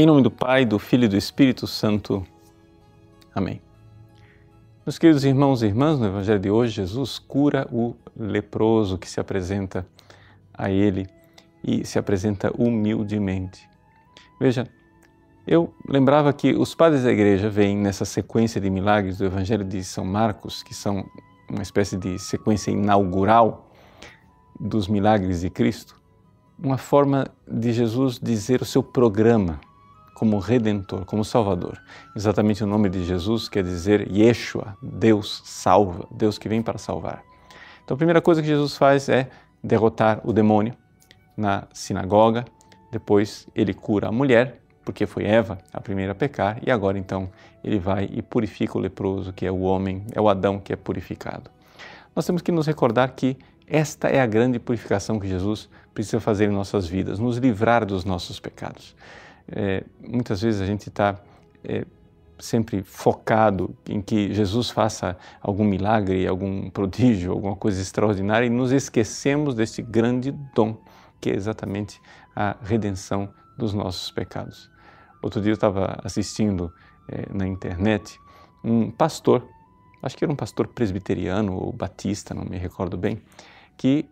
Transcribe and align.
Em 0.00 0.06
nome 0.06 0.22
do 0.22 0.30
Pai, 0.30 0.64
do 0.64 0.78
Filho 0.78 1.04
e 1.04 1.08
do 1.08 1.16
Espírito 1.18 1.66
Santo. 1.66 2.26
Amém. 3.34 3.60
Meus 4.86 4.98
queridos 4.98 5.26
irmãos 5.26 5.62
e 5.62 5.66
irmãs, 5.66 5.98
no 6.00 6.06
Evangelho 6.06 6.40
de 6.40 6.50
hoje, 6.50 6.72
Jesus 6.72 7.18
cura 7.18 7.68
o 7.70 7.94
leproso 8.16 8.96
que 8.96 9.06
se 9.06 9.20
apresenta 9.20 9.86
a 10.54 10.70
ele 10.70 11.06
e 11.62 11.84
se 11.84 11.98
apresenta 11.98 12.50
humildemente. 12.56 13.68
Veja, 14.40 14.66
eu 15.46 15.70
lembrava 15.86 16.32
que 16.32 16.54
os 16.54 16.74
padres 16.74 17.02
da 17.02 17.12
igreja 17.12 17.50
veem 17.50 17.76
nessa 17.76 18.06
sequência 18.06 18.58
de 18.58 18.70
milagres 18.70 19.18
do 19.18 19.26
Evangelho 19.26 19.66
de 19.66 19.84
São 19.84 20.06
Marcos, 20.06 20.62
que 20.62 20.72
são 20.72 21.04
uma 21.46 21.60
espécie 21.60 21.98
de 21.98 22.18
sequência 22.18 22.70
inaugural 22.70 23.70
dos 24.58 24.88
milagres 24.88 25.42
de 25.42 25.50
Cristo, 25.50 25.94
uma 26.58 26.78
forma 26.78 27.26
de 27.46 27.70
Jesus 27.70 28.18
dizer 28.18 28.62
o 28.62 28.64
seu 28.64 28.82
programa 28.82 29.60
como 30.14 30.38
redentor, 30.38 31.04
como 31.04 31.24
salvador. 31.24 31.80
Exatamente 32.14 32.62
o 32.62 32.66
nome 32.66 32.88
de 32.88 33.04
Jesus 33.04 33.48
quer 33.48 33.64
dizer 33.64 34.10
Yeshua, 34.10 34.76
Deus 34.82 35.42
salva, 35.44 36.06
Deus 36.10 36.38
que 36.38 36.48
vem 36.48 36.62
para 36.62 36.78
salvar. 36.78 37.22
Então 37.84 37.94
a 37.94 37.98
primeira 37.98 38.20
coisa 38.20 38.42
que 38.42 38.48
Jesus 38.48 38.76
faz 38.76 39.08
é 39.08 39.30
derrotar 39.62 40.20
o 40.24 40.32
demônio 40.32 40.74
na 41.36 41.64
sinagoga, 41.72 42.44
depois 42.90 43.46
ele 43.54 43.72
cura 43.72 44.08
a 44.08 44.12
mulher, 44.12 44.60
porque 44.84 45.06
foi 45.06 45.24
Eva 45.24 45.58
a 45.72 45.80
primeira 45.80 46.12
a 46.12 46.14
pecar, 46.14 46.58
e 46.66 46.70
agora 46.70 46.98
então 46.98 47.30
ele 47.62 47.78
vai 47.78 48.08
e 48.12 48.22
purifica 48.22 48.76
o 48.76 48.80
leproso, 48.80 49.32
que 49.32 49.46
é 49.46 49.50
o 49.50 49.60
homem, 49.60 50.04
é 50.12 50.20
o 50.20 50.28
Adão 50.28 50.58
que 50.58 50.72
é 50.72 50.76
purificado. 50.76 51.50
Nós 52.14 52.26
temos 52.26 52.42
que 52.42 52.50
nos 52.50 52.66
recordar 52.66 53.12
que 53.12 53.36
esta 53.66 54.08
é 54.08 54.20
a 54.20 54.26
grande 54.26 54.58
purificação 54.58 55.20
que 55.20 55.28
Jesus 55.28 55.68
precisa 55.94 56.20
fazer 56.20 56.46
em 56.46 56.52
nossas 56.52 56.86
vidas, 56.86 57.18
nos 57.18 57.36
livrar 57.36 57.86
dos 57.86 58.04
nossos 58.04 58.40
pecados 58.40 58.96
é, 59.52 59.84
muitas 60.00 60.42
vezes 60.42 60.60
a 60.60 60.66
gente 60.66 60.88
está 60.88 61.20
é, 61.64 61.84
sempre 62.38 62.82
focado 62.82 63.76
em 63.88 64.00
que 64.00 64.32
Jesus 64.32 64.70
faça 64.70 65.16
algum 65.40 65.64
milagre, 65.64 66.26
algum 66.26 66.70
prodígio, 66.70 67.32
alguma 67.32 67.56
coisa 67.56 67.80
extraordinária 67.80 68.46
e 68.46 68.50
nos 68.50 68.72
esquecemos 68.72 69.54
deste 69.54 69.82
grande 69.82 70.32
dom 70.54 70.76
que 71.20 71.30
é 71.30 71.34
exatamente 71.34 72.00
a 72.34 72.56
redenção 72.62 73.28
dos 73.58 73.74
nossos 73.74 74.10
pecados. 74.10 74.70
Outro 75.22 75.40
dia 75.40 75.50
eu 75.50 75.54
estava 75.54 75.98
assistindo 76.02 76.72
é, 77.08 77.26
na 77.30 77.46
internet 77.46 78.18
um 78.64 78.90
pastor, 78.90 79.46
acho 80.02 80.16
que 80.16 80.24
era 80.24 80.32
um 80.32 80.36
pastor 80.36 80.66
presbiteriano 80.68 81.54
ou 81.54 81.72
batista, 81.72 82.34
não 82.34 82.44
me 82.44 82.56
recordo 82.56 82.96
bem, 82.96 83.20
que 83.76 84.08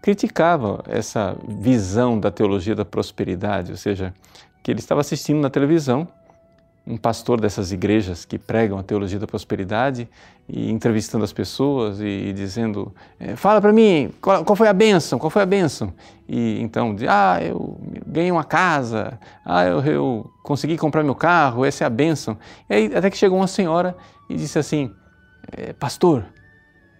criticava 0.00 0.82
essa 0.86 1.36
visão 1.46 2.18
da 2.18 2.30
teologia 2.30 2.74
da 2.74 2.84
prosperidade, 2.84 3.72
ou 3.72 3.76
seja, 3.76 4.14
que 4.62 4.70
ele 4.70 4.80
estava 4.80 5.00
assistindo 5.00 5.40
na 5.40 5.50
televisão 5.50 6.08
um 6.86 6.96
pastor 6.96 7.40
dessas 7.40 7.72
igrejas 7.72 8.24
que 8.24 8.38
pregam 8.38 8.78
a 8.78 8.82
teologia 8.82 9.18
da 9.18 9.26
prosperidade 9.26 10.08
e 10.48 10.70
entrevistando 10.70 11.22
as 11.22 11.32
pessoas 11.32 12.00
e, 12.00 12.32
dizendo: 12.32 12.94
é, 13.18 13.36
Fala 13.36 13.60
para 13.60 13.72
mim, 13.72 14.12
qual, 14.20 14.44
qual, 14.44 14.56
foi 14.56 14.68
a 14.68 14.72
bênção? 14.72 15.18
Qual 15.18 15.30
foi 15.30 15.42
a 15.42 15.46
bênção? 15.46 15.92
E 16.28 16.60
então, 16.60 16.96
ah, 17.08 17.38
eu 17.42 17.78
ganhei 18.06 18.32
uma 18.32 18.44
casa, 18.44 19.18
ah, 19.44 19.64
eu, 19.64 19.80
eu 19.84 20.30
consegui 20.42 20.76
comprar 20.76 21.02
meu 21.02 21.14
carro, 21.14 21.64
essa 21.64 21.84
é 21.84 21.86
a 21.86 21.90
bênção. 21.90 22.36
E 22.68 22.74
aí, 22.74 22.96
até 22.96 23.10
que 23.10 23.16
chegou 23.16 23.38
uma 23.38 23.46
senhora 23.46 23.96
e 24.28 24.36
disse 24.36 24.58
assim: 24.58 24.92
é, 25.52 25.72
Pastor, 25.72 26.24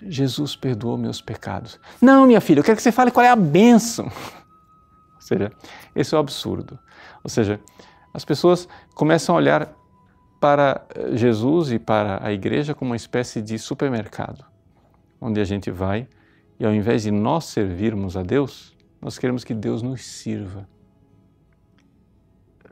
Jesus 0.00 0.56
perdoou 0.56 0.96
meus 0.96 1.20
pecados. 1.20 1.78
Não, 2.00 2.26
minha 2.26 2.40
filha, 2.40 2.60
eu 2.60 2.64
quero 2.64 2.76
que 2.76 2.82
você 2.82 2.92
fale 2.92 3.10
qual 3.10 3.24
é 3.24 3.30
a 3.30 3.36
bênção. 3.36 4.06
Ou 5.16 5.20
seja, 5.20 5.52
esse 5.94 6.14
é 6.14 6.16
o 6.16 6.20
absurdo. 6.20 6.78
Ou 7.24 7.30
seja, 7.30 7.58
as 8.12 8.24
pessoas 8.24 8.68
começam 8.94 9.34
a 9.34 9.38
olhar 9.38 9.74
para 10.38 10.86
Jesus 11.14 11.72
e 11.72 11.78
para 11.78 12.24
a 12.24 12.30
igreja 12.30 12.74
como 12.74 12.90
uma 12.90 12.96
espécie 12.96 13.40
de 13.40 13.58
supermercado, 13.58 14.44
onde 15.18 15.40
a 15.40 15.44
gente 15.44 15.70
vai 15.70 16.06
e 16.60 16.64
ao 16.66 16.74
invés 16.74 17.02
de 17.02 17.10
nós 17.10 17.46
servirmos 17.46 18.16
a 18.16 18.22
Deus, 18.22 18.76
nós 19.00 19.18
queremos 19.18 19.42
que 19.42 19.54
Deus 19.54 19.82
nos 19.82 20.04
sirva. 20.04 20.68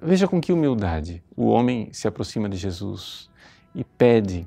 Veja 0.00 0.26
com 0.26 0.40
que 0.40 0.52
humildade 0.52 1.22
o 1.36 1.46
homem 1.46 1.92
se 1.92 2.08
aproxima 2.08 2.48
de 2.48 2.56
Jesus 2.56 3.30
e 3.74 3.84
pede, 3.84 4.46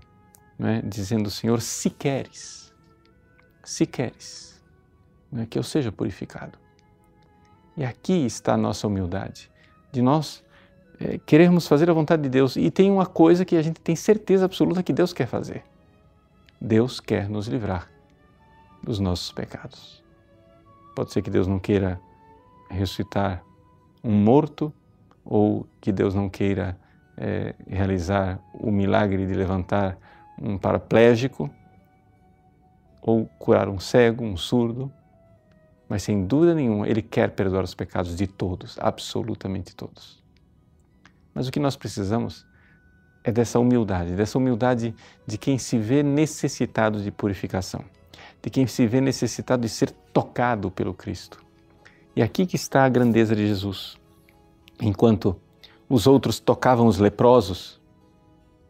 é, 0.60 0.82
dizendo: 0.82 1.30
Senhor, 1.30 1.62
se 1.62 1.90
queres, 1.90 2.74
se 3.64 3.86
queres, 3.86 4.64
é, 5.34 5.46
que 5.46 5.60
eu 5.60 5.64
seja 5.64 5.92
purificado. 5.92 6.58
E 7.78 7.86
aqui 7.86 8.26
está 8.26 8.54
a 8.54 8.58
nossa 8.58 8.88
humildade 8.88 9.51
de 9.92 10.02
nós 10.02 10.44
é, 11.00 11.18
querermos 11.20 11.68
fazer 11.68 11.90
a 11.90 11.94
vontade 11.94 12.22
de 12.22 12.30
Deus. 12.30 12.56
E 12.56 12.70
tem 12.70 12.92
uma 12.92 13.06
coisa 13.06 13.44
que 13.44 13.56
a 13.56 13.62
gente 13.62 13.82
tem 13.82 13.96
certeza 13.96 14.46
absoluta 14.46 14.84
que 14.84 14.94
Deus 14.94 15.14
quer 15.14 15.28
fazer: 15.28 15.64
Deus 16.60 17.00
quer 17.00 17.30
nos 17.30 17.48
livrar 17.48 17.90
dos 18.84 19.00
nossos 19.00 19.32
pecados. 19.32 20.04
Pode 20.96 21.12
ser 21.12 21.22
que 21.22 21.30
Deus 21.30 21.48
não 21.48 21.60
queira 21.60 22.00
ressuscitar 22.70 23.44
um 24.04 24.12
morto, 24.12 24.74
ou 25.24 25.68
que 25.80 25.92
Deus 25.92 26.16
não 26.16 26.30
queira 26.30 26.78
é, 27.18 27.54
realizar 27.68 28.40
o 28.54 28.72
milagre 28.72 29.26
de 29.26 29.34
levantar 29.34 29.98
um 30.42 30.58
paraplégico, 30.58 31.50
ou 33.02 33.26
curar 33.40 33.68
um 33.70 33.80
cego, 33.80 34.24
um 34.24 34.38
surdo, 34.38 34.92
mas 35.92 36.04
sem 36.04 36.26
dúvida 36.26 36.56
nenhuma 36.56 36.88
Ele 36.88 37.02
quer 37.02 37.32
perdoar 37.32 37.66
os 37.66 37.76
pecados 37.76 38.16
de 38.16 38.26
todos, 38.26 38.78
absolutamente 38.80 39.76
todos. 39.76 40.24
Mas 41.34 41.50
o 41.50 41.52
que 41.52 41.60
nós 41.60 41.76
precisamos 41.76 42.48
é 43.26 43.30
dessa 43.30 43.60
humildade, 43.60 44.16
dessa 44.16 44.38
humildade 44.38 44.96
de 45.28 45.38
quem 45.38 45.58
se 45.58 45.78
vê 45.78 46.02
necessitado 46.02 47.02
de 47.02 47.12
purificação, 47.12 47.84
de 48.42 48.50
quem 48.50 48.66
se 48.68 48.88
vê 48.88 49.02
necessitado 49.02 49.64
de 49.64 49.68
ser 49.68 49.92
tocado 50.14 50.72
pelo 50.72 50.94
Cristo. 50.94 51.44
E 52.16 52.24
aqui 52.24 52.46
que 52.46 52.56
está 52.56 52.86
a 52.86 52.90
grandeza 52.90 53.36
de 53.36 53.46
Jesus. 53.46 53.98
Enquanto 54.80 55.36
os 55.90 56.08
outros 56.08 56.40
tocavam 56.40 56.88
os 56.88 57.00
leprosos 57.00 57.82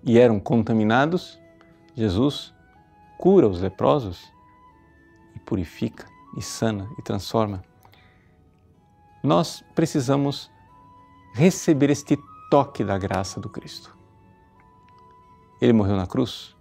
e 0.04 0.18
eram 0.18 0.40
contaminados, 0.40 1.40
Jesus 1.96 2.52
cura 3.20 3.48
os 3.48 3.62
leprosos 3.62 4.24
e 5.36 5.40
purifica 5.42 6.10
e 6.36 6.42
sana 6.42 6.90
e 6.98 7.02
transforma. 7.02 7.64
Nós 9.24 9.64
precisamos 9.76 10.52
receber 11.34 11.90
este 11.90 12.18
toque 12.50 12.84
da 12.84 12.98
graça 12.98 13.40
do 13.40 13.50
Cristo. 13.50 13.96
Ele 15.62 15.74
morreu 15.74 15.96
na 15.96 16.08
cruz 16.08 16.56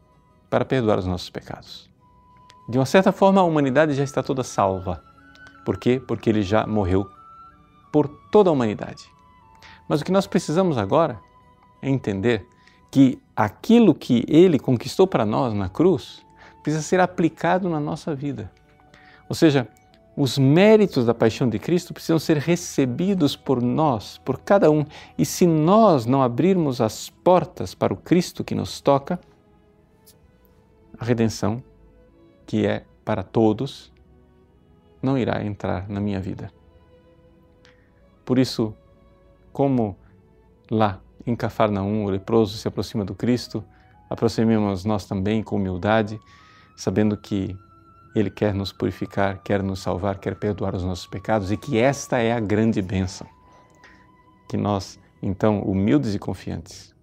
para 0.48 0.64
perdoar 0.64 0.98
os 0.98 1.06
nossos 1.06 1.30
pecados. 1.30 1.91
De 2.69 2.78
uma 2.78 2.86
certa 2.86 3.12
forma, 3.12 3.41
a 3.41 3.44
humanidade 3.44 3.94
já 3.94 4.04
está 4.04 4.22
toda 4.22 4.44
salva. 4.44 5.03
Por 5.64 5.78
quê? 5.78 6.00
Porque 6.06 6.30
ele 6.30 6.42
já 6.42 6.66
morreu 6.66 7.09
por 7.91 8.09
toda 8.30 8.50
a 8.50 8.53
humanidade. 8.53 9.10
Mas 9.88 10.00
o 10.00 10.04
que 10.04 10.12
nós 10.12 10.26
precisamos 10.26 10.78
agora 10.78 11.20
é 11.82 11.88
entender 11.88 12.47
que 12.91 13.20
aquilo 13.34 13.94
que 13.94 14.25
ele 14.28 14.59
conquistou 14.59 15.06
para 15.06 15.25
nós 15.25 15.54
na 15.54 15.69
cruz 15.69 16.25
precisa 16.62 16.82
ser 16.82 17.00
aplicado 17.00 17.69
na 17.69 17.80
nossa 17.80 18.14
vida. 18.14 18.53
Ou 19.30 19.34
seja, 19.36 19.68
os 20.16 20.36
méritos 20.36 21.06
da 21.06 21.14
paixão 21.14 21.48
de 21.48 21.56
Cristo 21.56 21.94
precisam 21.94 22.18
ser 22.18 22.36
recebidos 22.36 23.36
por 23.36 23.62
nós, 23.62 24.18
por 24.18 24.41
cada 24.41 24.68
um. 24.72 24.84
E 25.16 25.24
se 25.24 25.46
nós 25.46 26.04
não 26.04 26.20
abrirmos 26.20 26.80
as 26.80 27.08
portas 27.08 27.72
para 27.72 27.94
o 27.94 27.96
Cristo 27.96 28.42
que 28.42 28.56
nos 28.56 28.80
toca, 28.80 29.20
a 30.98 31.04
redenção, 31.04 31.62
que 32.44 32.66
é 32.66 32.84
para 33.04 33.22
todos, 33.22 33.92
não 35.00 35.16
irá 35.16 35.44
entrar 35.44 35.88
na 35.88 36.00
minha 36.00 36.21
vida. 36.21 36.50
Por 38.24 38.36
isso, 38.36 38.74
como 39.53 39.97
lá 40.68 41.00
em 41.24 41.36
Cafarnaum 41.36 42.04
o 42.04 42.10
leproso 42.10 42.59
se 42.59 42.66
aproxima 42.66 43.04
do 43.04 43.15
Cristo, 43.15 43.62
aproximemos 44.10 44.84
nós 44.84 45.04
também 45.06 45.41
com 45.41 45.54
humildade, 45.54 46.21
sabendo 46.77 47.16
que 47.16 47.56
ele 48.15 48.30
quer 48.30 48.54
nos 48.54 48.72
purificar, 48.72 49.41
quer 49.42 49.62
nos 49.62 49.80
salvar, 49.80 50.18
quer 50.18 50.34
perdoar 50.34 50.74
os 50.74 50.83
nossos 50.83 51.07
pecados 51.07 51.53
e 51.53 51.57
que 51.57 51.78
esta 51.78 52.18
é 52.18 52.33
a 52.33 52.41
grande 52.41 52.83
bênção. 52.83 53.27
Que 54.48 54.57
nós, 54.57 54.98
então, 55.22 55.60
humildes 55.60 56.15
e 56.15 56.18
confiantes, 56.18 56.95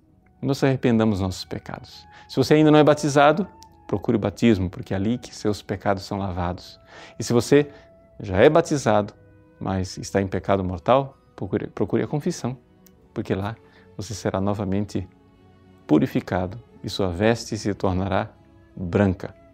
nos 0.42 0.64
arrependamos 0.64 1.20
dos 1.20 1.22
nossos 1.22 1.46
pecados. 1.46 2.06
Se 2.28 2.36
você 2.36 2.56
ainda 2.56 2.72
não 2.72 2.80
é 2.80 2.84
batizado, 2.84 3.48
procure 3.88 4.18
o 4.18 4.20
batismo, 4.20 4.70
porque 4.70 4.94
é 4.94 4.98
ali 4.98 5.18
que 5.18 5.34
seus 5.34 5.62
pecados 5.62 6.04
são 6.04 6.18
lavados. 6.18 6.80
E 7.18 7.24
se 7.24 7.32
você 7.32 7.72
já 8.20 8.38
é 8.38 8.50
batizado, 8.50 9.14
mas 9.60 9.98
está 9.98 10.22
em 10.22 10.28
pecado 10.28 10.64
mortal, 10.64 11.18
procure, 11.36 11.68
procure 11.68 12.04
a 12.04 12.08
confissão, 12.08 12.58
porque 13.14 13.34
lá 13.34 13.56
você 13.96 14.14
será 14.14 14.42
novamente 14.42 15.08
purificado 15.88 16.62
e 16.84 16.90
sua 16.90 17.08
veste 17.08 17.58
se 17.58 17.74
tornará 17.74 18.30
branca 18.76 19.47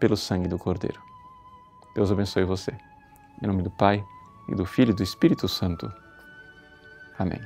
pelo 0.00 0.16
sangue 0.16 0.48
do 0.48 0.58
Cordeiro. 0.58 1.00
Deus 1.94 2.10
abençoe 2.10 2.44
você. 2.44 2.72
Em 3.42 3.46
nome 3.46 3.62
do 3.62 3.70
Pai, 3.70 4.04
e 4.48 4.54
do 4.54 4.66
Filho 4.66 4.90
e 4.90 4.94
do 4.94 5.02
Espírito 5.02 5.46
Santo. 5.48 5.92
Amém. 7.18 7.40